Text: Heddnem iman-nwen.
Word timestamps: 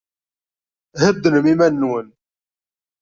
Heddnem 1.01 1.45
iman-nwen. 1.53 2.07